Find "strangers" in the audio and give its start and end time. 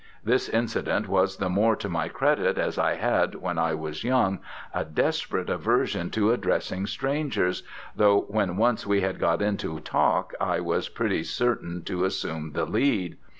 6.87-7.61